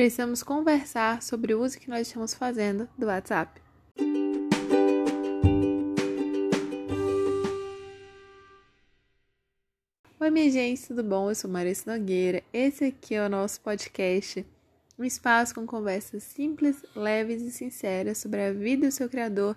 Precisamos 0.00 0.42
conversar 0.42 1.22
sobre 1.22 1.52
o 1.52 1.60
uso 1.62 1.78
que 1.78 1.90
nós 1.90 2.06
estamos 2.06 2.32
fazendo 2.32 2.88
do 2.96 3.04
WhatsApp. 3.04 3.60
Oi, 10.18 10.30
minha 10.30 10.50
gente, 10.50 10.86
tudo 10.86 11.04
bom? 11.04 11.30
Eu 11.30 11.34
sou 11.34 11.50
Marisa 11.50 11.98
Nogueira. 11.98 12.42
Esse 12.50 12.86
aqui 12.86 13.14
é 13.14 13.26
o 13.26 13.28
nosso 13.28 13.60
podcast, 13.60 14.46
um 14.98 15.04
espaço 15.04 15.54
com 15.54 15.66
conversas 15.66 16.22
simples, 16.22 16.82
leves 16.96 17.42
e 17.42 17.50
sinceras 17.50 18.16
sobre 18.16 18.40
a 18.42 18.54
vida 18.54 18.86
do 18.86 18.92
seu 18.92 19.06
criador. 19.06 19.54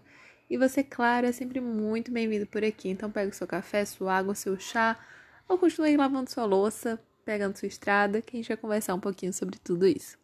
E 0.50 0.58
você, 0.58 0.84
claro, 0.84 1.26
é 1.26 1.32
sempre 1.32 1.62
muito 1.62 2.12
bem-vindo 2.12 2.46
por 2.48 2.66
aqui. 2.66 2.90
Então, 2.90 3.10
pega 3.10 3.32
o 3.32 3.34
seu 3.34 3.48
café, 3.48 3.86
sua 3.86 4.18
água, 4.18 4.36
seu 4.36 4.60
chá, 4.60 5.00
ou 5.48 5.58
continue 5.58 5.96
lavando 5.96 6.30
sua 6.30 6.44
louça, 6.44 7.00
pegando 7.24 7.58
sua 7.58 7.70
estrada, 7.70 8.22
que 8.22 8.36
a 8.36 8.40
gente 8.40 8.50
vai 8.50 8.58
conversar 8.58 8.94
um 8.94 9.00
pouquinho 9.00 9.32
sobre 9.32 9.58
tudo 9.58 9.88
isso. 9.88 10.22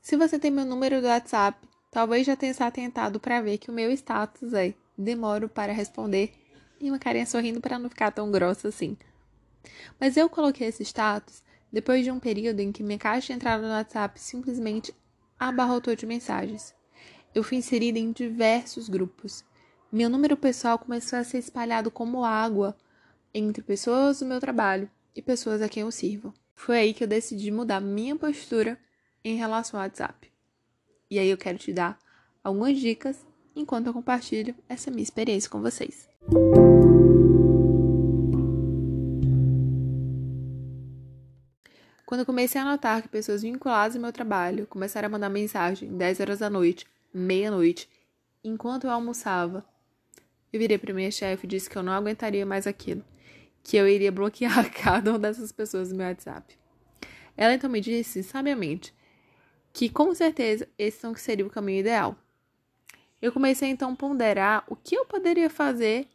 Se 0.00 0.16
você 0.16 0.40
tem 0.40 0.50
meu 0.50 0.64
número 0.64 1.00
do 1.00 1.06
WhatsApp, 1.06 1.56
talvez 1.88 2.26
já 2.26 2.34
tenha 2.34 2.52
se 2.52 2.60
atentado 2.60 3.20
para 3.20 3.40
ver 3.40 3.58
que 3.58 3.70
o 3.70 3.72
meu 3.72 3.92
status 3.92 4.52
é 4.52 4.74
demoro 4.98 5.48
para 5.48 5.72
responder 5.72 6.32
e 6.80 6.90
uma 6.90 6.98
carinha 6.98 7.26
sorrindo 7.26 7.60
para 7.60 7.78
não 7.78 7.88
ficar 7.88 8.10
tão 8.10 8.30
grossa 8.30 8.68
assim. 8.68 8.96
Mas 10.00 10.16
eu 10.16 10.28
coloquei 10.28 10.66
esse 10.66 10.82
status 10.82 11.44
depois 11.72 12.02
de 12.02 12.10
um 12.10 12.18
período 12.18 12.58
em 12.58 12.72
que 12.72 12.82
minha 12.82 12.98
caixa 12.98 13.28
de 13.28 13.34
entrada 13.34 13.62
no 13.62 13.72
WhatsApp 13.72 14.20
simplesmente 14.20 14.92
abarrotou 15.38 15.94
de 15.94 16.06
mensagens. 16.06 16.74
Eu 17.32 17.44
fui 17.44 17.58
inserida 17.58 18.00
em 18.00 18.10
diversos 18.10 18.88
grupos. 18.88 19.44
Meu 19.92 20.10
número 20.10 20.36
pessoal 20.36 20.76
começou 20.76 21.20
a 21.20 21.24
ser 21.24 21.38
espalhado 21.38 21.88
como 21.88 22.24
água 22.24 22.76
entre 23.32 23.62
pessoas 23.62 24.18
do 24.18 24.26
meu 24.26 24.40
trabalho 24.40 24.90
e 25.14 25.22
pessoas 25.22 25.62
a 25.62 25.68
quem 25.68 25.82
eu 25.82 25.90
sirvo. 25.90 26.34
Foi 26.54 26.78
aí 26.78 26.94
que 26.94 27.02
eu 27.02 27.08
decidi 27.08 27.50
mudar 27.50 27.80
minha 27.80 28.16
postura 28.16 28.78
em 29.24 29.36
relação 29.36 29.78
ao 29.78 29.84
WhatsApp. 29.84 30.30
E 31.10 31.18
aí 31.18 31.28
eu 31.28 31.38
quero 31.38 31.58
te 31.58 31.72
dar 31.72 31.98
algumas 32.42 32.78
dicas 32.78 33.24
enquanto 33.54 33.86
eu 33.86 33.92
compartilho 33.92 34.54
essa 34.68 34.90
minha 34.90 35.02
experiência 35.02 35.50
com 35.50 35.60
vocês. 35.60 36.08
Quando 42.04 42.20
eu 42.20 42.26
comecei 42.26 42.60
a 42.60 42.64
notar 42.64 43.02
que 43.02 43.08
pessoas 43.08 43.42
vinculadas 43.42 43.94
ao 43.94 44.02
meu 44.02 44.12
trabalho 44.12 44.66
começaram 44.66 45.06
a 45.06 45.10
mandar 45.10 45.30
mensagem 45.30 45.96
10 45.96 46.20
horas 46.20 46.38
da 46.40 46.50
noite, 46.50 46.84
meia-noite, 47.14 47.88
enquanto 48.42 48.84
eu 48.84 48.90
almoçava, 48.90 49.64
eu 50.52 50.58
virei 50.58 50.76
para 50.76 50.92
minha 50.92 51.10
chefe 51.10 51.46
e 51.46 51.48
disse 51.48 51.70
que 51.70 51.78
eu 51.78 51.82
não 51.84 51.92
aguentaria 51.92 52.44
mais 52.44 52.66
aquilo 52.66 53.04
que 53.62 53.76
eu 53.76 53.88
iria 53.88 54.12
bloquear 54.12 54.70
cada 54.74 55.10
uma 55.10 55.18
dessas 55.18 55.52
pessoas 55.52 55.90
no 55.90 55.98
meu 55.98 56.06
WhatsApp. 56.06 56.58
Ela 57.36 57.54
então 57.54 57.70
me 57.70 57.80
disse, 57.80 58.22
sabiamente, 58.22 58.94
que 59.72 59.88
com 59.88 60.14
certeza 60.14 60.68
esse 60.78 61.04
não 61.04 61.14
seria 61.14 61.46
o 61.46 61.50
caminho 61.50 61.80
ideal. 61.80 62.16
Eu 63.20 63.32
comecei 63.32 63.68
então 63.68 63.92
a 63.92 63.96
ponderar 63.96 64.64
o 64.68 64.74
que 64.74 64.94
eu 64.94 65.04
poderia 65.04 65.50
fazer 65.50 66.08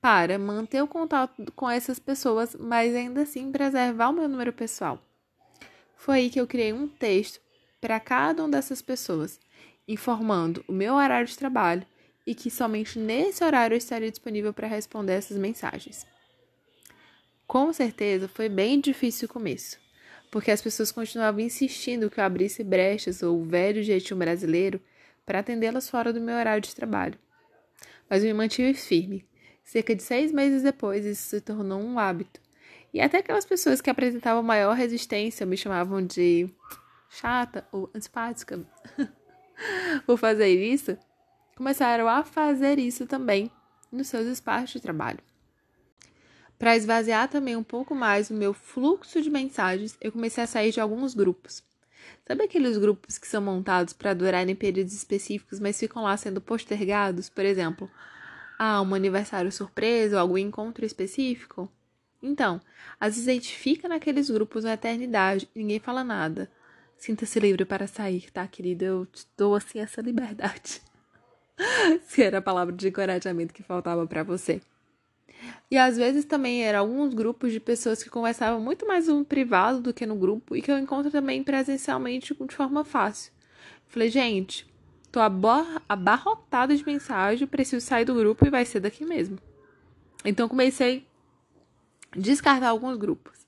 para 0.00 0.36
manter 0.36 0.82
o 0.82 0.88
contato 0.88 1.50
com 1.54 1.70
essas 1.70 1.98
pessoas, 1.98 2.56
mas 2.56 2.94
ainda 2.94 3.22
assim 3.22 3.52
preservar 3.52 4.08
o 4.08 4.12
meu 4.12 4.28
número 4.28 4.52
pessoal. 4.52 5.00
Foi 5.96 6.18
aí 6.18 6.30
que 6.30 6.40
eu 6.40 6.46
criei 6.46 6.72
um 6.72 6.88
texto 6.88 7.40
para 7.80 8.00
cada 8.00 8.42
uma 8.42 8.50
dessas 8.50 8.82
pessoas, 8.82 9.38
informando 9.86 10.64
o 10.66 10.72
meu 10.72 10.94
horário 10.94 11.28
de 11.28 11.38
trabalho 11.38 11.86
e 12.26 12.34
que 12.34 12.50
somente 12.50 12.98
nesse 12.98 13.44
horário 13.44 13.74
eu 13.74 13.78
estaria 13.78 14.10
disponível 14.10 14.52
para 14.52 14.66
responder 14.66 15.12
essas 15.12 15.36
mensagens. 15.36 16.04
Com 17.46 17.72
certeza 17.72 18.28
foi 18.28 18.48
bem 18.48 18.80
difícil 18.80 19.26
o 19.28 19.32
começo, 19.32 19.78
porque 20.30 20.50
as 20.50 20.62
pessoas 20.62 20.90
continuavam 20.90 21.40
insistindo 21.40 22.10
que 22.10 22.18
eu 22.18 22.24
abrisse 22.24 22.64
brechas 22.64 23.22
ou 23.22 23.40
o 23.40 23.44
velho 23.44 23.82
jeitinho 23.82 24.18
brasileiro 24.18 24.80
para 25.26 25.40
atendê-las 25.40 25.88
fora 25.88 26.12
do 26.12 26.20
meu 26.20 26.36
horário 26.36 26.62
de 26.62 26.74
trabalho. 26.74 27.18
Mas 28.08 28.22
eu 28.22 28.28
me 28.28 28.34
mantive 28.34 28.74
firme. 28.74 29.24
Cerca 29.64 29.94
de 29.94 30.02
seis 30.02 30.32
meses 30.32 30.62
depois, 30.62 31.04
isso 31.04 31.22
se 31.22 31.40
tornou 31.40 31.80
um 31.80 31.98
hábito. 31.98 32.40
E 32.92 33.00
até 33.00 33.18
aquelas 33.18 33.44
pessoas 33.44 33.80
que 33.80 33.88
apresentavam 33.88 34.42
maior 34.42 34.74
resistência 34.74 35.46
me 35.46 35.56
chamavam 35.56 36.04
de 36.04 36.48
chata 37.08 37.66
ou 37.72 37.90
antipática 37.94 38.60
por 40.06 40.18
fazer 40.18 40.48
isso, 40.48 40.96
começaram 41.56 42.08
a 42.08 42.24
fazer 42.24 42.78
isso 42.78 43.06
também 43.06 43.50
nos 43.90 44.08
seus 44.08 44.26
espaços 44.26 44.72
de 44.72 44.80
trabalho. 44.80 45.20
Para 46.62 46.76
esvaziar 46.76 47.26
também 47.26 47.56
um 47.56 47.62
pouco 47.64 47.92
mais 47.92 48.30
o 48.30 48.34
meu 48.34 48.54
fluxo 48.54 49.20
de 49.20 49.28
mensagens, 49.28 49.96
eu 50.00 50.12
comecei 50.12 50.44
a 50.44 50.46
sair 50.46 50.70
de 50.70 50.80
alguns 50.80 51.12
grupos. 51.12 51.60
Sabe 52.24 52.44
aqueles 52.44 52.78
grupos 52.78 53.18
que 53.18 53.26
são 53.26 53.42
montados 53.42 53.92
para 53.92 54.14
durar 54.14 54.48
em 54.48 54.54
períodos 54.54 54.92
específicos, 54.92 55.58
mas 55.58 55.76
ficam 55.76 56.04
lá 56.04 56.16
sendo 56.16 56.40
postergados? 56.40 57.28
Por 57.28 57.44
exemplo, 57.44 57.90
ah, 58.60 58.80
um 58.80 58.94
aniversário 58.94 59.50
surpresa 59.50 60.14
ou 60.14 60.20
algum 60.20 60.38
encontro 60.38 60.86
específico? 60.86 61.68
Então, 62.22 62.60
às 63.00 63.16
vezes 63.16 63.28
a 63.28 63.32
gente 63.32 63.56
fica 63.56 63.88
naqueles 63.88 64.30
grupos 64.30 64.62
na 64.62 64.74
eternidade 64.74 65.48
e 65.56 65.58
ninguém 65.58 65.80
fala 65.80 66.04
nada. 66.04 66.48
Sinta-se 66.96 67.40
livre 67.40 67.64
para 67.64 67.88
sair, 67.88 68.30
tá, 68.30 68.46
querida? 68.46 68.84
Eu 68.84 69.04
te 69.04 69.26
dou 69.36 69.56
assim 69.56 69.80
essa 69.80 70.00
liberdade. 70.00 70.80
Se 72.06 72.22
era 72.22 72.38
a 72.38 72.42
palavra 72.42 72.72
de 72.72 72.86
encorajamento 72.86 73.52
que 73.52 73.64
faltava 73.64 74.06
para 74.06 74.22
você. 74.22 74.60
E 75.70 75.78
às 75.78 75.96
vezes 75.96 76.24
também 76.24 76.62
eram 76.62 76.80
alguns 76.80 77.14
grupos 77.14 77.52
de 77.52 77.60
pessoas 77.60 78.02
que 78.02 78.10
conversavam 78.10 78.60
muito 78.60 78.86
mais 78.86 79.08
no 79.08 79.24
privado 79.24 79.80
do 79.80 79.94
que 79.94 80.04
no 80.04 80.16
grupo 80.16 80.54
e 80.54 80.62
que 80.62 80.70
eu 80.70 80.78
encontro 80.78 81.10
também 81.10 81.42
presencialmente 81.42 82.34
de 82.34 82.54
forma 82.54 82.84
fácil. 82.84 83.32
Falei, 83.86 84.08
gente, 84.08 84.66
tô 85.10 85.20
abarrotada 85.20 86.76
de 86.76 86.84
mensagem, 86.84 87.46
preciso 87.46 87.84
sair 87.84 88.04
do 88.04 88.14
grupo 88.14 88.46
e 88.46 88.50
vai 88.50 88.64
ser 88.64 88.80
daqui 88.80 89.04
mesmo. 89.04 89.38
Então 90.24 90.48
comecei 90.48 91.06
a 92.14 92.18
descartar 92.18 92.68
alguns 92.68 92.96
grupos. 92.96 93.46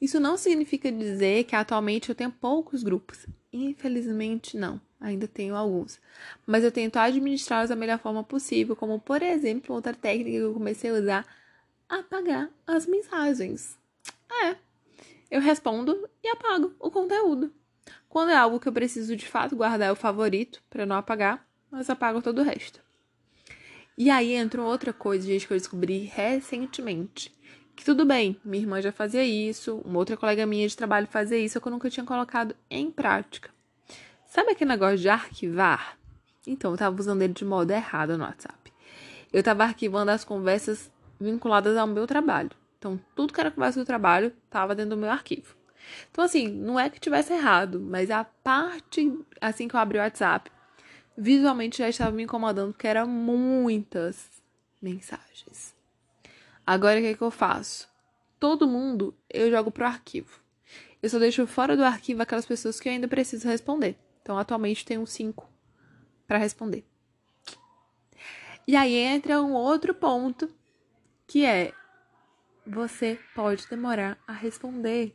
Isso 0.00 0.20
não 0.20 0.36
significa 0.36 0.90
dizer 0.90 1.44
que 1.44 1.56
atualmente 1.56 2.08
eu 2.08 2.14
tenho 2.14 2.30
poucos 2.30 2.82
grupos. 2.82 3.26
Infelizmente, 3.54 4.56
não. 4.56 4.80
Ainda 5.00 5.28
tenho 5.28 5.54
alguns. 5.54 6.00
Mas 6.44 6.64
eu 6.64 6.72
tento 6.72 6.96
administrá-los 6.96 7.68
da 7.68 7.76
melhor 7.76 8.00
forma 8.00 8.24
possível, 8.24 8.74
como, 8.74 8.98
por 8.98 9.22
exemplo, 9.22 9.74
outra 9.74 9.94
técnica 9.94 10.30
que 10.30 10.36
eu 10.36 10.52
comecei 10.52 10.90
a 10.90 10.94
usar 10.94 11.26
apagar 11.88 12.50
as 12.66 12.84
mensagens. 12.86 13.78
É, 14.42 14.56
eu 15.30 15.40
respondo 15.40 16.08
e 16.22 16.28
apago 16.28 16.74
o 16.80 16.90
conteúdo. 16.90 17.52
Quando 18.08 18.30
é 18.30 18.36
algo 18.36 18.58
que 18.58 18.66
eu 18.66 18.72
preciso 18.72 19.14
de 19.14 19.28
fato 19.28 19.54
guardar 19.54 19.92
o 19.92 19.96
favorito 19.96 20.60
para 20.68 20.84
não 20.84 20.96
apagar, 20.96 21.46
mas 21.70 21.88
apago 21.88 22.20
todo 22.20 22.40
o 22.40 22.44
resto. 22.44 22.80
E 23.96 24.10
aí 24.10 24.32
entra 24.32 24.60
outra 24.62 24.92
coisa, 24.92 25.24
gente, 25.24 25.46
que 25.46 25.52
eu 25.52 25.58
descobri 25.58 25.98
recentemente. 25.98 27.32
Que 27.76 27.84
tudo 27.84 28.04
bem, 28.04 28.40
minha 28.44 28.62
irmã 28.62 28.80
já 28.80 28.92
fazia 28.92 29.24
isso, 29.24 29.82
uma 29.84 29.98
outra 29.98 30.16
colega 30.16 30.46
minha 30.46 30.66
de 30.66 30.76
trabalho 30.76 31.06
fazia 31.06 31.38
isso, 31.38 31.60
que 31.60 31.66
eu 31.66 31.72
nunca 31.72 31.90
tinha 31.90 32.06
colocado 32.06 32.54
em 32.70 32.90
prática. 32.90 33.50
Sabe 34.26 34.52
aquele 34.52 34.70
negócio 34.70 34.98
de 34.98 35.08
arquivar? 35.08 35.98
Então, 36.46 36.72
eu 36.72 36.76
tava 36.76 37.00
usando 37.00 37.22
ele 37.22 37.32
de 37.32 37.44
modo 37.44 37.70
errado 37.70 38.18
no 38.18 38.24
WhatsApp. 38.24 38.72
Eu 39.32 39.42
tava 39.42 39.64
arquivando 39.64 40.10
as 40.10 40.24
conversas 40.24 40.90
vinculadas 41.20 41.76
ao 41.76 41.86
meu 41.86 42.06
trabalho. 42.06 42.50
Então, 42.78 43.00
tudo 43.16 43.32
que 43.32 43.40
era 43.40 43.50
conversa 43.50 43.80
do 43.80 43.86
trabalho 43.86 44.32
estava 44.44 44.74
dentro 44.74 44.90
do 44.90 45.00
meu 45.00 45.10
arquivo. 45.10 45.56
Então, 46.10 46.24
assim, 46.24 46.48
não 46.48 46.78
é 46.78 46.90
que 46.90 47.00
tivesse 47.00 47.32
errado, 47.32 47.80
mas 47.80 48.10
a 48.10 48.24
parte, 48.24 49.18
assim 49.40 49.66
que 49.68 49.74
eu 49.74 49.80
abri 49.80 49.98
o 49.98 50.00
WhatsApp, 50.00 50.50
visualmente 51.16 51.78
já 51.78 51.88
estava 51.88 52.12
me 52.12 52.24
incomodando, 52.24 52.72
porque 52.72 52.86
eram 52.86 53.06
muitas 53.06 54.28
mensagens. 54.82 55.74
Agora, 56.66 56.98
o 56.98 57.02
que, 57.02 57.08
é 57.08 57.14
que 57.14 57.22
eu 57.22 57.30
faço? 57.30 57.88
Todo 58.40 58.66
mundo 58.66 59.14
eu 59.28 59.50
jogo 59.50 59.70
pro 59.70 59.86
arquivo. 59.86 60.40
Eu 61.02 61.10
só 61.10 61.18
deixo 61.18 61.46
fora 61.46 61.76
do 61.76 61.84
arquivo 61.84 62.22
aquelas 62.22 62.46
pessoas 62.46 62.80
que 62.80 62.88
eu 62.88 62.92
ainda 62.92 63.06
preciso 63.06 63.46
responder. 63.46 63.96
Então, 64.22 64.38
atualmente, 64.38 64.84
tenho 64.84 65.06
cinco 65.06 65.48
para 66.26 66.38
responder. 66.38 66.84
E 68.66 68.74
aí 68.74 68.94
entra 68.94 69.42
um 69.42 69.52
outro 69.52 69.94
ponto 69.94 70.48
que 71.26 71.44
é 71.44 71.72
você 72.66 73.18
pode 73.34 73.66
demorar 73.68 74.18
a 74.26 74.32
responder. 74.32 75.14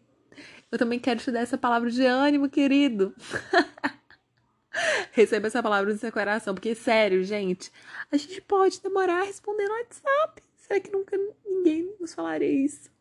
Eu 0.72 0.78
também 0.78 1.00
quero 1.00 1.20
te 1.20 1.32
dar 1.32 1.40
essa 1.40 1.58
palavra 1.58 1.90
de 1.90 2.06
ânimo, 2.06 2.48
querido. 2.48 3.16
Receba 5.12 5.48
essa 5.48 5.64
palavra 5.64 5.92
no 5.92 6.00
seu 6.00 6.12
coração, 6.12 6.54
porque 6.54 6.76
sério, 6.76 7.24
gente, 7.24 7.72
a 8.12 8.18
gente 8.18 8.40
pode 8.42 8.80
demorar 8.82 9.22
a 9.22 9.26
responder 9.26 9.68
no 9.68 9.74
WhatsApp. 9.74 10.44
Será 10.70 10.80
que 10.80 10.92
nunca 10.92 11.18
ninguém 11.44 11.96
nos 12.00 12.14
falaria 12.14 12.48
isso? 12.48 12.92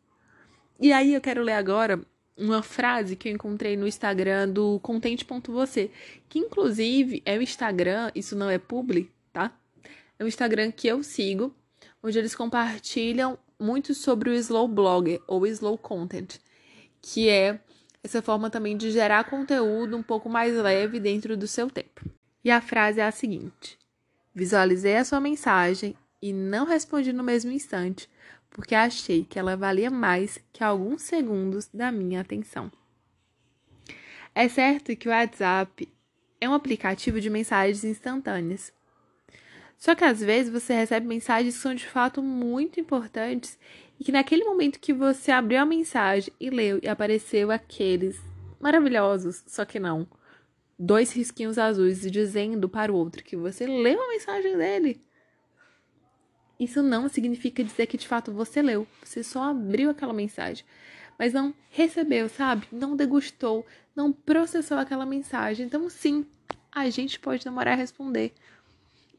E 0.79 0.91
aí 0.91 1.13
eu 1.13 1.21
quero 1.21 1.43
ler 1.43 1.53
agora 1.53 2.01
uma 2.35 2.63
frase 2.63 3.15
que 3.15 3.29
eu 3.29 3.33
encontrei 3.33 3.77
no 3.77 3.85
Instagram 3.85 4.49
do 4.49 4.79
contente.você, 4.79 5.91
que 6.27 6.39
inclusive 6.39 7.21
é 7.23 7.37
o 7.37 7.43
Instagram, 7.43 8.11
isso 8.15 8.35
não 8.35 8.49
é 8.49 8.57
publi, 8.57 9.11
tá? 9.31 9.55
É 10.17 10.23
um 10.23 10.27
Instagram 10.27 10.71
que 10.71 10.87
eu 10.87 11.03
sigo 11.03 11.53
onde 12.01 12.17
eles 12.17 12.33
compartilham 12.33 13.37
muito 13.59 13.93
sobre 13.93 14.31
o 14.31 14.33
slow 14.33 14.67
blogger 14.67 15.21
ou 15.27 15.45
slow 15.45 15.77
content, 15.77 16.39
que 16.99 17.29
é 17.29 17.59
essa 18.03 18.19
forma 18.19 18.49
também 18.49 18.75
de 18.75 18.89
gerar 18.89 19.29
conteúdo 19.29 19.95
um 19.95 20.01
pouco 20.01 20.27
mais 20.27 20.55
leve 20.55 20.99
dentro 20.99 21.37
do 21.37 21.45
seu 21.45 21.69
tempo. 21.69 22.09
E 22.43 22.49
a 22.49 22.61
frase 22.61 22.99
é 22.99 23.05
a 23.05 23.11
seguinte: 23.11 23.77
Visualizei 24.33 24.95
a 24.95 25.05
sua 25.05 25.19
mensagem 25.19 25.95
e 26.21 26.33
não 26.33 26.65
respondi 26.65 27.13
no 27.13 27.23
mesmo 27.23 27.51
instante, 27.51 28.09
porque 28.49 28.75
achei 28.75 29.23
que 29.23 29.39
ela 29.39 29.55
valia 29.55 29.89
mais 29.89 30.39
que 30.51 30.63
alguns 30.63 31.03
segundos 31.03 31.69
da 31.73 31.91
minha 31.91 32.21
atenção. 32.21 32.71
É 34.33 34.47
certo 34.47 34.95
que 34.95 35.07
o 35.07 35.11
WhatsApp 35.11 35.87
é 36.39 36.49
um 36.49 36.53
aplicativo 36.53 37.19
de 37.19 37.29
mensagens 37.29 37.83
instantâneas. 37.83 38.71
Só 39.77 39.95
que 39.95 40.03
às 40.03 40.19
vezes 40.19 40.51
você 40.51 40.73
recebe 40.73 41.07
mensagens 41.07 41.55
que 41.55 41.61
são 41.61 41.73
de 41.73 41.85
fato 41.85 42.21
muito 42.21 42.79
importantes 42.79 43.57
e 43.99 44.03
que 44.03 44.11
naquele 44.11 44.43
momento 44.43 44.79
que 44.79 44.93
você 44.93 45.31
abriu 45.31 45.59
a 45.59 45.65
mensagem 45.65 46.33
e 46.39 46.49
leu 46.49 46.79
e 46.83 46.87
apareceu 46.87 47.51
aqueles 47.51 48.19
maravilhosos, 48.59 49.43
só 49.47 49.63
que 49.63 49.79
não, 49.79 50.07
dois 50.77 51.11
risquinhos 51.11 51.57
azuis 51.57 52.01
dizendo 52.09 52.67
para 52.67 52.91
o 52.91 52.95
outro 52.95 53.23
que 53.23 53.35
você 53.35 53.65
leu 53.65 54.01
a 54.01 54.07
mensagem 54.09 54.57
dele. 54.57 55.01
Isso 56.59 56.83
não 56.83 57.07
significa 57.07 57.63
dizer 57.63 57.87
que 57.87 57.97
de 57.97 58.07
fato 58.07 58.33
você 58.33 58.61
leu, 58.61 58.85
você 59.01 59.23
só 59.23 59.43
abriu 59.43 59.89
aquela 59.89 60.13
mensagem, 60.13 60.65
mas 61.17 61.33
não 61.33 61.53
recebeu, 61.69 62.27
sabe? 62.27 62.67
Não 62.71 62.95
degustou, 62.95 63.65
não 63.95 64.11
processou 64.11 64.77
aquela 64.77 65.05
mensagem. 65.05 65.65
Então, 65.65 65.89
sim, 65.89 66.25
a 66.71 66.89
gente 66.89 67.19
pode 67.19 67.43
demorar 67.43 67.73
a 67.73 67.75
responder, 67.75 68.33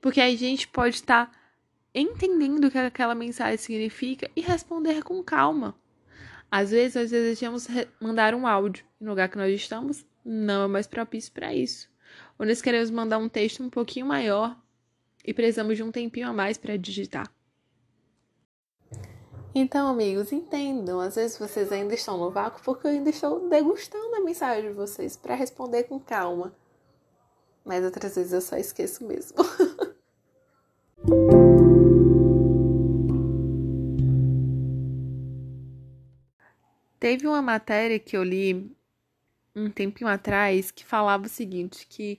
porque 0.00 0.20
a 0.20 0.36
gente 0.36 0.68
pode 0.68 0.96
estar 0.96 1.26
tá 1.26 1.38
entendendo 1.94 2.64
o 2.64 2.70
que 2.70 2.78
aquela 2.78 3.14
mensagem 3.14 3.56
significa 3.56 4.30
e 4.36 4.40
responder 4.40 5.02
com 5.02 5.22
calma. 5.22 5.74
Às 6.50 6.70
vezes, 6.72 6.96
nós 6.96 7.10
desejamos 7.10 7.68
mandar 8.00 8.34
um 8.34 8.46
áudio 8.46 8.84
no 9.00 9.10
lugar 9.10 9.28
que 9.28 9.38
nós 9.38 9.54
estamos 9.54 10.04
não 10.24 10.64
é 10.64 10.68
mais 10.68 10.86
propício 10.86 11.32
para 11.32 11.54
isso. 11.54 11.88
Ou 12.38 12.46
nós 12.46 12.60
queremos 12.60 12.90
mandar 12.90 13.18
um 13.18 13.28
texto 13.28 13.62
um 13.62 13.70
pouquinho 13.70 14.06
maior 14.06 14.56
e 15.24 15.34
precisamos 15.34 15.76
de 15.76 15.82
um 15.82 15.90
tempinho 15.90 16.28
a 16.28 16.32
mais 16.32 16.56
para 16.56 16.76
digitar. 16.76 17.30
Então, 19.54 19.88
amigos, 19.88 20.32
entendam. 20.32 21.00
Às 21.00 21.16
vezes 21.16 21.36
vocês 21.36 21.72
ainda 21.72 21.94
estão 21.94 22.16
no 22.16 22.30
vácuo 22.30 22.62
porque 22.62 22.86
eu 22.86 22.92
ainda 22.92 23.10
estou 23.10 23.48
degustando 23.48 24.14
a 24.14 24.20
mensagem 24.20 24.70
de 24.70 24.74
vocês 24.76 25.16
para 25.16 25.34
responder 25.34 25.84
com 25.84 25.98
calma. 25.98 26.54
Mas 27.64 27.84
outras 27.84 28.14
vezes 28.14 28.32
eu 28.32 28.40
só 28.40 28.56
esqueço 28.56 29.04
mesmo. 29.04 29.36
Teve 37.00 37.26
uma 37.26 37.42
matéria 37.42 37.98
que 37.98 38.16
eu 38.16 38.22
li 38.22 38.70
um 39.56 39.70
tempinho 39.70 40.08
atrás 40.08 40.70
que 40.70 40.84
falava 40.84 41.24
o 41.26 41.28
seguinte, 41.28 41.86
que 41.88 42.18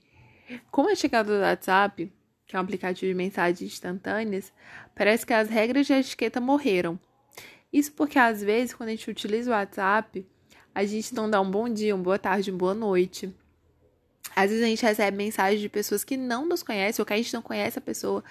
com 0.70 0.88
a 0.88 0.94
chegada 0.94 1.32
do 1.32 1.40
WhatsApp, 1.40 2.12
que 2.52 2.56
é 2.56 2.58
um 2.58 2.62
aplicativo 2.62 3.10
de 3.10 3.14
mensagens 3.14 3.62
instantâneas, 3.62 4.52
parece 4.94 5.24
que 5.24 5.32
as 5.32 5.48
regras 5.48 5.86
de 5.86 5.94
etiqueta 5.94 6.38
morreram. 6.38 7.00
Isso 7.72 7.90
porque 7.92 8.18
às 8.18 8.42
vezes, 8.42 8.74
quando 8.74 8.90
a 8.90 8.92
gente 8.92 9.10
utiliza 9.10 9.50
o 9.50 9.54
WhatsApp, 9.54 10.26
a 10.74 10.84
gente 10.84 11.14
não 11.14 11.30
dá 11.30 11.40
um 11.40 11.50
bom 11.50 11.66
dia, 11.66 11.94
uma 11.94 12.04
boa 12.04 12.18
tarde, 12.18 12.50
uma 12.50 12.58
boa 12.58 12.74
noite. 12.74 13.34
Às 14.36 14.50
vezes 14.50 14.62
a 14.62 14.66
gente 14.66 14.82
recebe 14.82 15.16
mensagens 15.16 15.62
de 15.62 15.68
pessoas 15.70 16.04
que 16.04 16.14
não 16.14 16.44
nos 16.44 16.62
conhecem 16.62 17.00
ou 17.00 17.06
que 17.06 17.14
a 17.14 17.16
gente 17.16 17.32
não 17.32 17.40
conhece 17.40 17.78
a 17.78 17.82
pessoa. 17.82 18.22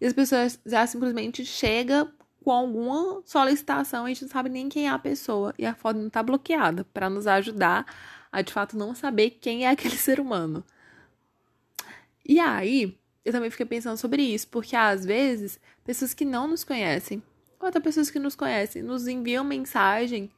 E 0.00 0.04
as 0.04 0.12
pessoas 0.12 0.58
já 0.66 0.84
simplesmente 0.84 1.44
chegam 1.46 2.10
com 2.42 2.50
alguma 2.50 3.22
solicitação, 3.24 4.06
a 4.06 4.08
gente 4.08 4.22
não 4.22 4.28
sabe 4.28 4.48
nem 4.48 4.68
quem 4.68 4.88
é 4.88 4.90
a 4.90 4.98
pessoa. 4.98 5.54
E 5.56 5.64
a 5.64 5.74
foto 5.76 5.98
não 5.98 6.08
está 6.08 6.20
bloqueada 6.20 6.84
para 6.92 7.08
nos 7.08 7.28
ajudar 7.28 7.86
a 8.32 8.42
de 8.42 8.52
fato 8.52 8.76
não 8.76 8.92
saber 8.92 9.38
quem 9.40 9.66
é 9.66 9.70
aquele 9.70 9.94
ser 9.96 10.18
humano. 10.18 10.64
E 12.26 12.40
aí, 12.40 12.97
eu 13.24 13.32
também 13.32 13.50
fiquei 13.50 13.66
pensando 13.66 13.96
sobre 13.96 14.22
isso, 14.22 14.48
porque 14.48 14.74
às 14.74 15.04
vezes, 15.04 15.60
pessoas 15.84 16.14
que 16.14 16.24
não 16.24 16.48
nos 16.48 16.64
conhecem, 16.64 17.22
ou 17.60 17.68
até 17.68 17.80
pessoas 17.80 18.10
que 18.10 18.18
nos 18.18 18.34
conhecem, 18.34 18.82
nos 18.82 19.06
enviam 19.08 19.44
mensagem 19.44 20.30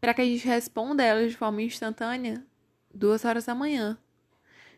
para 0.00 0.12
que 0.12 0.20
a 0.20 0.24
gente 0.24 0.46
responda 0.46 1.02
elas 1.02 1.30
de 1.30 1.36
forma 1.36 1.62
instantânea 1.62 2.44
duas 2.92 3.24
horas 3.24 3.46
da 3.46 3.54
manhã. 3.54 3.98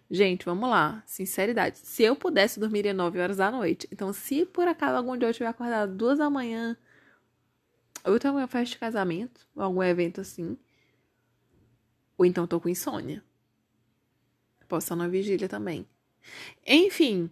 Gente, 0.08 0.44
vamos 0.44 0.70
lá, 0.70 1.02
sinceridade. 1.04 1.78
Se 1.78 2.04
eu 2.04 2.14
pudesse, 2.14 2.60
dormiria 2.60 2.94
nove 2.94 3.18
horas 3.18 3.38
da 3.38 3.50
noite. 3.50 3.88
Então, 3.90 4.12
se 4.12 4.46
por 4.46 4.68
acaso 4.68 4.96
algum 4.96 5.16
dia 5.16 5.28
eu 5.28 5.34
tiver 5.34 5.48
acordado 5.48 5.96
duas 5.96 6.18
da 6.18 6.30
manhã, 6.30 6.76
ou 8.04 8.18
tenho 8.18 8.32
alguma 8.32 8.46
festa 8.46 8.74
de 8.74 8.78
casamento, 8.78 9.46
ou 9.54 9.64
algum 9.64 9.82
evento 9.82 10.20
assim, 10.20 10.56
ou 12.16 12.24
então 12.24 12.46
tô 12.46 12.60
com 12.60 12.68
insônia. 12.68 13.22
Posso 14.68 14.84
estar 14.84 14.96
na 14.96 15.08
vigília 15.08 15.48
também. 15.48 15.86
Enfim, 16.66 17.30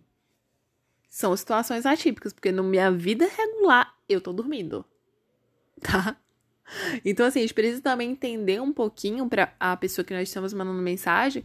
são 1.14 1.36
situações 1.36 1.86
atípicas, 1.86 2.32
porque 2.32 2.50
na 2.50 2.60
minha 2.60 2.90
vida 2.90 3.24
regular 3.24 3.96
eu 4.08 4.20
tô 4.20 4.32
dormindo. 4.32 4.84
Tá? 5.80 6.16
Então, 7.04 7.24
assim, 7.24 7.38
a 7.38 7.42
gente 7.42 7.54
precisa 7.54 7.80
também 7.80 8.10
entender 8.10 8.60
um 8.60 8.72
pouquinho 8.72 9.28
para 9.28 9.54
a 9.60 9.76
pessoa 9.76 10.04
que 10.04 10.12
nós 10.12 10.26
estamos 10.26 10.52
mandando 10.52 10.82
mensagem, 10.82 11.44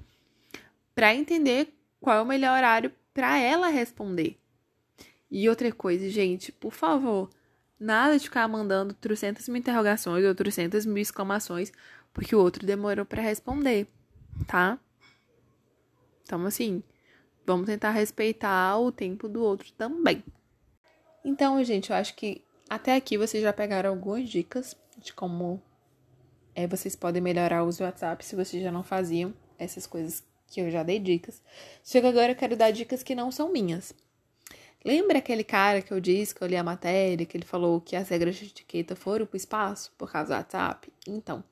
para 0.95 1.13
entender 1.13 1.71
qual 2.01 2.17
é 2.17 2.21
o 2.21 2.25
melhor 2.25 2.57
horário 2.57 2.91
para 3.13 3.37
ela 3.37 3.67
responder. 3.67 4.39
E 5.29 5.47
outra 5.47 5.71
coisa, 5.71 6.09
gente, 6.09 6.51
por 6.51 6.73
favor, 6.73 7.29
nada 7.79 8.17
de 8.17 8.23
ficar 8.23 8.47
mandando 8.47 8.95
trocentas 8.95 9.47
mil 9.47 9.57
interrogações 9.57 10.25
ou 10.25 10.33
trocentas 10.33 10.83
mil 10.83 10.97
exclamações 10.97 11.71
porque 12.11 12.35
o 12.35 12.39
outro 12.39 12.65
demorou 12.65 13.05
para 13.05 13.21
responder, 13.21 13.85
tá? 14.47 14.79
Então, 16.23 16.43
assim, 16.47 16.81
vamos 17.49 17.65
tentar 17.65 17.89
respeitar 17.89 18.77
o 18.77 18.91
tempo 18.91 19.27
do 19.27 19.43
outro 19.43 19.71
também. 19.71 20.23
Então, 21.25 21.61
gente, 21.63 21.89
eu 21.89 21.95
acho 21.95 22.15
que 22.15 22.43
até 22.69 22.95
aqui 22.95 23.17
vocês 23.17 23.41
já 23.41 23.51
pegaram 23.51 23.89
algumas 23.89 24.29
dicas 24.29 24.77
de 24.99 25.11
como 25.13 25.59
é, 26.53 26.67
vocês 26.67 26.95
podem 26.95 27.21
melhorar 27.21 27.63
o 27.63 27.67
uso 27.67 27.79
do 27.79 27.85
WhatsApp 27.85 28.23
se 28.23 28.35
vocês 28.35 28.61
já 28.61 28.71
não 28.71 28.83
faziam 28.83 29.33
essas 29.57 29.87
coisas 29.87 30.23
que 30.45 30.61
eu 30.61 30.69
já 30.69 30.83
dei 30.83 30.99
dicas. 30.99 31.41
Que 31.83 31.97
agora 31.97 32.33
eu 32.33 32.35
quero 32.35 32.55
dar 32.55 32.69
dicas 32.69 33.01
que 33.01 33.15
não 33.15 33.31
são 33.31 33.51
minhas. 33.51 33.95
Lembra 34.85 35.17
aquele 35.17 35.43
cara 35.43 35.81
que 35.81 35.91
eu 35.91 35.99
disse 35.99 36.35
que 36.35 36.43
eu 36.43 36.47
li 36.47 36.55
a 36.55 36.63
matéria, 36.63 37.25
que 37.25 37.35
ele 37.35 37.45
falou 37.45 37.81
que 37.81 37.95
as 37.95 38.09
regras 38.09 38.35
de 38.35 38.45
etiqueta 38.45 38.95
foram 38.95 39.25
pro 39.25 39.35
espaço 39.35 39.91
por 39.97 40.11
causa 40.11 40.35
do 40.35 40.37
WhatsApp? 40.37 40.93
Então, 41.07 41.43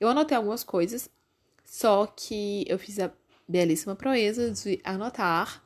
eu 0.00 0.08
anotei 0.08 0.36
algumas 0.36 0.64
coisas, 0.64 1.08
só 1.64 2.06
que 2.06 2.64
eu 2.66 2.78
fiz 2.78 2.98
a 2.98 3.12
belíssima 3.46 3.94
proeza 3.94 4.50
de 4.50 4.80
anotar 4.84 5.62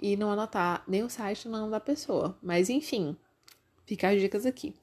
e 0.00 0.16
não 0.16 0.30
anotar 0.30 0.84
nem 0.86 1.02
o 1.02 1.10
site 1.10 1.48
nem 1.48 1.56
o 1.56 1.60
nome 1.60 1.70
da 1.70 1.80
pessoa. 1.80 2.38
Mas 2.42 2.68
enfim, 2.68 3.16
fica 3.86 4.08
as 4.08 4.20
dicas 4.20 4.46
aqui. 4.46 4.74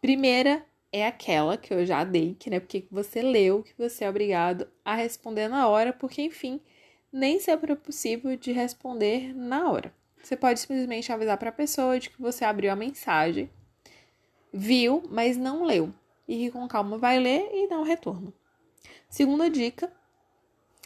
Primeira 0.00 0.64
é 0.92 1.06
aquela 1.06 1.56
que 1.56 1.72
eu 1.72 1.86
já 1.86 2.04
dei, 2.04 2.36
que 2.38 2.50
não 2.50 2.58
é 2.58 2.60
porque 2.60 2.86
você 2.90 3.22
leu 3.22 3.62
que 3.62 3.74
você 3.76 4.04
é 4.04 4.10
obrigado 4.10 4.68
a 4.84 4.94
responder 4.94 5.48
na 5.48 5.68
hora, 5.68 5.92
porque 5.92 6.22
enfim, 6.22 6.60
nem 7.12 7.40
sempre 7.40 7.72
é 7.72 7.76
possível 7.76 8.36
de 8.36 8.52
responder 8.52 9.34
na 9.34 9.70
hora. 9.70 9.94
Você 10.22 10.36
pode 10.36 10.60
simplesmente 10.60 11.10
avisar 11.10 11.36
para 11.38 11.48
a 11.48 11.52
pessoa 11.52 11.98
de 11.98 12.10
que 12.10 12.20
você 12.20 12.44
abriu 12.44 12.70
a 12.70 12.76
mensagem, 12.76 13.50
viu, 14.52 15.02
mas 15.08 15.36
não 15.36 15.64
leu 15.64 15.92
e 16.28 16.36
que 16.36 16.50
com 16.50 16.66
calma 16.68 16.98
vai 16.98 17.18
ler 17.18 17.48
e 17.52 17.68
dar 17.68 17.78
um 17.78 17.82
retorno. 17.82 18.32
Segunda 19.08 19.50
dica 19.50 19.92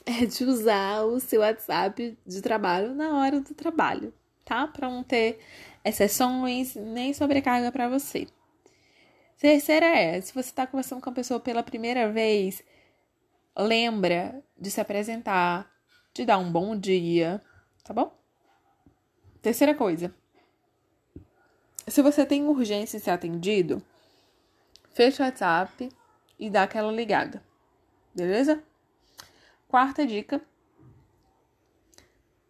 é 0.07 0.25
de 0.25 0.45
usar 0.45 1.03
o 1.03 1.19
seu 1.19 1.41
WhatsApp 1.41 2.17
de 2.25 2.41
trabalho 2.41 2.95
na 2.95 3.19
hora 3.19 3.41
do 3.41 3.53
trabalho, 3.55 4.15
tá? 4.45 4.69
Para 4.69 4.89
não 4.89 5.03
ter 5.03 5.41
exceções 5.85 6.77
nem 6.77 7.13
sobrecarga 7.13 7.73
para 7.73 7.89
você. 7.89 8.29
Terceira 9.39 9.87
é, 9.87 10.21
se 10.21 10.33
você 10.33 10.49
está 10.49 10.67
conversando 10.67 11.03
com 11.03 11.11
a 11.11 11.13
pessoa 11.13 11.41
pela 11.41 11.63
primeira 11.63 12.11
vez, 12.11 12.63
lembra 13.59 14.43
de 14.57 14.71
se 14.71 14.81
apresentar, 14.81 15.71
de 16.15 16.25
dar 16.25 16.39
um 16.39 16.51
bom 16.51 16.79
dia, 16.79 17.43
tá 17.85 17.93
bom? 17.93 18.17
Terceira 19.43 19.75
coisa. 19.75 20.15
Se 21.87 22.01
você 22.01 22.25
tem 22.25 22.45
urgência 22.45 22.97
em 22.97 23.01
ser 23.01 23.11
atendido, 23.11 23.83
fecha 24.95 25.23
o 25.23 25.27
WhatsApp 25.27 25.89
e 26.39 26.49
dá 26.49 26.63
aquela 26.63 26.91
ligada. 26.91 27.43
Beleza? 28.15 28.63
Quarta 29.69 30.07
dica. 30.07 30.41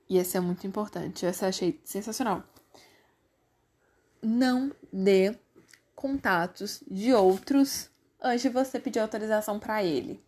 E 0.08 0.18
essa 0.18 0.38
é 0.38 0.40
muito 0.40 0.66
importante. 0.66 1.26
Essa 1.26 1.46
eu 1.46 1.49
achei 1.49 1.80
sensacional. 1.85 2.44
Não 4.23 4.73
dê 4.92 5.37
contatos 5.94 6.82
de 6.87 7.12
outros 7.12 7.90
antes 8.20 8.42
de 8.42 8.49
você 8.49 8.78
pedir 8.78 8.99
autorização 8.99 9.58
para 9.58 9.82
ele. 9.82 10.23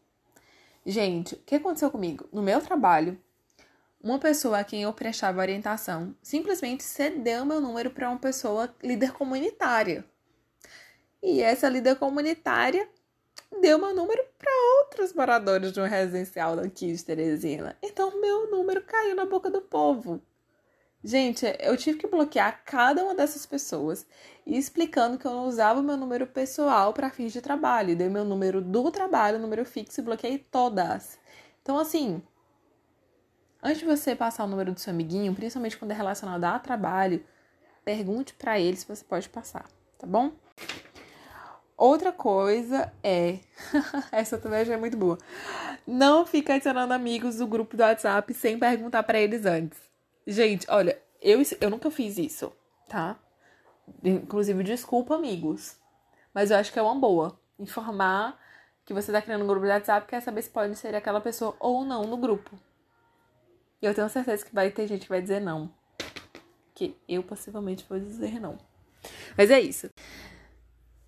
Gente, 0.84 1.34
o 1.34 1.38
que 1.38 1.56
aconteceu 1.56 1.90
comigo? 1.90 2.28
No 2.32 2.42
meu 2.42 2.60
trabalho, 2.60 3.20
uma 4.02 4.18
pessoa 4.18 4.60
a 4.60 4.64
quem 4.64 4.82
eu 4.82 4.92
prestava 4.92 5.40
orientação 5.40 6.14
simplesmente 6.22 6.82
cedeu 6.82 7.44
meu 7.44 7.60
número 7.60 7.90
para 7.90 8.08
uma 8.08 8.18
pessoa 8.18 8.74
líder 8.82 9.12
comunitária. 9.12 10.04
E 11.22 11.42
essa 11.42 11.68
líder 11.68 11.96
comunitária 11.96 12.88
deu 13.60 13.78
meu 13.78 13.94
número 13.94 14.24
para 14.38 14.50
outros 14.80 15.12
moradores 15.12 15.72
de 15.72 15.80
um 15.80 15.86
residencial 15.86 16.56
daqui 16.56 16.92
de 16.92 17.04
Teresina. 17.04 17.76
Então 17.82 18.20
meu 18.20 18.50
número 18.50 18.82
caiu 18.82 19.14
na 19.14 19.24
boca 19.24 19.50
do 19.50 19.60
povo. 19.60 20.20
Gente, 21.02 21.46
eu 21.60 21.76
tive 21.76 21.98
que 21.98 22.08
bloquear 22.08 22.62
cada 22.64 23.04
uma 23.04 23.14
dessas 23.14 23.46
pessoas 23.46 24.04
e 24.44 24.58
explicando 24.58 25.16
que 25.16 25.26
eu 25.26 25.30
não 25.30 25.46
usava 25.46 25.78
o 25.78 25.82
meu 25.82 25.96
número 25.96 26.26
pessoal 26.26 26.92
para 26.92 27.08
fins 27.08 27.32
de 27.32 27.40
trabalho. 27.40 27.94
Dei 27.96 28.08
meu 28.08 28.24
número 28.24 28.60
do 28.60 28.90
trabalho, 28.90 29.38
número 29.38 29.64
fixo 29.64 30.00
e 30.00 30.04
bloqueei 30.04 30.38
todas. 30.38 31.18
Então, 31.62 31.78
assim, 31.78 32.20
antes 33.62 33.78
de 33.78 33.84
você 33.84 34.16
passar 34.16 34.44
o 34.44 34.48
número 34.48 34.72
do 34.72 34.80
seu 34.80 34.92
amiguinho, 34.92 35.34
principalmente 35.34 35.78
quando 35.78 35.92
é 35.92 35.94
relacionado 35.94 36.42
a 36.44 36.58
trabalho, 36.58 37.24
pergunte 37.84 38.34
para 38.34 38.58
ele 38.58 38.76
se 38.76 38.86
você 38.86 39.04
pode 39.04 39.28
passar, 39.28 39.68
tá 39.98 40.06
bom? 40.06 40.32
Outra 41.78 42.10
coisa 42.12 42.92
é. 43.04 43.38
Essa 44.10 44.36
também 44.36 44.64
já 44.64 44.74
é 44.74 44.76
muito 44.76 44.96
boa. 44.96 45.16
Não 45.86 46.26
fica 46.26 46.54
adicionando 46.54 46.92
amigos 46.92 47.36
do 47.36 47.46
grupo 47.46 47.76
do 47.76 47.84
WhatsApp 47.84 48.34
sem 48.34 48.58
perguntar 48.58 49.04
para 49.04 49.20
eles 49.20 49.46
antes. 49.46 49.78
Gente, 50.26 50.66
olha, 50.68 51.00
eu, 51.22 51.40
eu 51.60 51.70
nunca 51.70 51.88
fiz 51.88 52.18
isso, 52.18 52.52
tá? 52.88 53.16
Inclusive, 54.02 54.64
desculpa, 54.64 55.14
amigos. 55.14 55.76
Mas 56.34 56.50
eu 56.50 56.56
acho 56.56 56.72
que 56.72 56.80
é 56.80 56.82
uma 56.82 56.96
boa. 56.96 57.40
Informar 57.60 58.36
que 58.84 58.92
você 58.92 59.12
tá 59.12 59.22
criando 59.22 59.44
um 59.44 59.46
grupo 59.46 59.64
do 59.64 59.70
WhatsApp 59.70 60.04
quer 60.08 60.20
saber 60.20 60.42
se 60.42 60.50
pode 60.50 60.74
ser 60.74 60.96
aquela 60.96 61.20
pessoa 61.20 61.54
ou 61.60 61.84
não 61.84 62.02
no 62.02 62.16
grupo. 62.16 62.58
E 63.80 63.86
eu 63.86 63.94
tenho 63.94 64.08
certeza 64.08 64.44
que 64.44 64.52
vai 64.52 64.72
ter 64.72 64.88
gente 64.88 65.02
que 65.02 65.08
vai 65.08 65.22
dizer 65.22 65.40
não. 65.40 65.72
Que 66.74 66.96
eu 67.08 67.22
possivelmente 67.22 67.86
vou 67.88 68.00
dizer 68.00 68.40
não. 68.40 68.58
Mas 69.36 69.50
é 69.50 69.60
isso. 69.60 69.88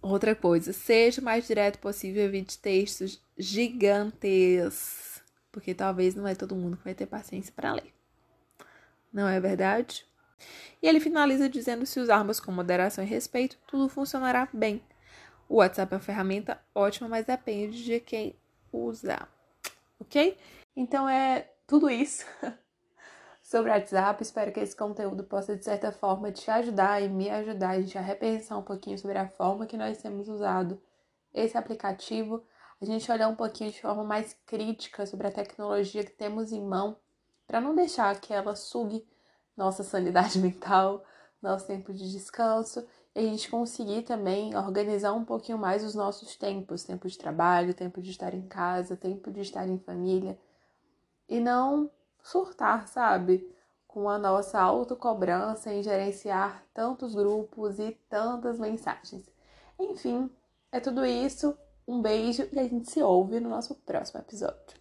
Outra 0.03 0.35
coisa, 0.35 0.73
seja 0.73 1.21
o 1.21 1.25
mais 1.25 1.47
direto 1.47 1.79
possível, 1.79 2.25
evite 2.25 2.59
textos 2.59 3.21
gigantes, 3.37 5.23
porque 5.53 5.75
talvez 5.75 6.15
não 6.15 6.27
é 6.27 6.35
todo 6.35 6.57
mundo 6.57 6.79
que 6.79 6.85
vai 6.85 6.95
ter 6.95 7.07
paciência 7.07 7.53
para 7.55 7.75
ler. 7.75 7.93
Não 9.13 9.29
é 9.29 9.39
verdade? 9.39 10.07
E 10.83 10.89
ele 10.89 11.01
finaliza 11.01 11.49
dizendo: 11.49 11.85
se 11.85 12.01
usarmos 12.01 12.41
com 12.41 12.51
moderação 12.51 13.05
e 13.05 13.07
respeito, 13.07 13.59
tudo 13.67 13.89
funcionará 13.89 14.49
bem. 14.53 14.83
O 15.49 15.57
WhatsApp 15.57 15.93
é 15.93 15.97
uma 15.97 16.03
ferramenta 16.03 16.59
ótima, 16.75 17.09
mas 17.09 17.27
depende 17.27 17.85
de 17.85 18.01
quem 18.01 18.35
usar. 18.73 19.29
Ok? 19.99 20.39
Então 20.75 21.09
é 21.09 21.51
tudo 21.67 21.91
isso. 21.91 22.25
sobre 23.51 23.69
o 23.69 23.75
WhatsApp. 23.75 24.23
Espero 24.23 24.53
que 24.53 24.61
esse 24.61 24.77
conteúdo 24.77 25.25
possa, 25.25 25.57
de 25.57 25.65
certa 25.65 25.91
forma, 25.91 26.31
te 26.31 26.49
ajudar 26.49 27.03
e 27.03 27.09
me 27.09 27.29
ajudar 27.29 27.71
a 27.71 27.81
gente 27.81 27.99
a 27.99 28.01
repensar 28.01 28.57
um 28.57 28.63
pouquinho 28.63 28.97
sobre 28.97 29.19
a 29.19 29.27
forma 29.27 29.67
que 29.67 29.77
nós 29.77 29.99
temos 29.99 30.29
usado 30.29 30.81
esse 31.35 31.59
aplicativo, 31.59 32.45
a 32.81 32.85
gente 32.85 33.11
olhar 33.11 33.27
um 33.27 33.35
pouquinho 33.35 33.73
de 33.73 33.81
forma 33.81 34.05
mais 34.05 34.37
crítica 34.47 35.05
sobre 35.05 35.27
a 35.27 35.33
tecnologia 35.33 36.05
que 36.05 36.13
temos 36.13 36.53
em 36.53 36.65
mão, 36.65 36.97
para 37.45 37.61
não 37.61 37.75
deixar 37.75 38.21
que 38.21 38.33
ela 38.33 38.55
sugue 38.55 39.05
nossa 39.57 39.83
sanidade 39.83 40.39
mental, 40.41 41.05
nosso 41.43 41.67
tempo 41.67 41.93
de 41.93 42.09
descanso, 42.09 42.87
e 43.17 43.19
a 43.19 43.23
gente 43.23 43.51
conseguir 43.51 44.03
também 44.03 44.57
organizar 44.57 45.13
um 45.13 45.25
pouquinho 45.25 45.59
mais 45.59 45.83
os 45.83 45.97
nossos 45.97 46.37
tempos, 46.37 46.85
tempo 46.85 47.09
de 47.09 47.19
trabalho, 47.19 47.75
tempo 47.75 48.01
de 48.01 48.13
estar 48.13 48.33
em 48.33 48.47
casa, 48.47 48.97
tempo 48.97 49.29
de 49.33 49.41
estar 49.41 49.69
em 49.69 49.79
família, 49.81 50.39
e 51.29 51.41
não 51.41 51.91
surtar, 52.23 52.89
sabe? 52.89 53.49
Com 53.87 54.09
a 54.09 54.19
nossa 54.19 54.61
autocobrança 54.61 55.73
em 55.73 55.83
gerenciar 55.83 56.65
tantos 56.73 57.15
grupos 57.15 57.79
e 57.79 57.93
tantas 58.09 58.59
mensagens. 58.59 59.29
Enfim, 59.79 60.31
é 60.71 60.81
tudo 60.81 61.05
isso. 61.05 61.57
Um 61.87 62.01
beijo 62.01 62.49
e 62.53 62.59
a 62.59 62.65
gente 62.65 62.91
se 62.91 63.03
ouve 63.03 63.41
no 63.41 63.49
nosso 63.49 63.75
próximo 63.75 64.21
episódio. 64.21 64.80